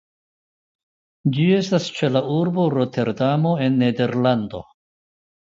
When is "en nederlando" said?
3.67-4.65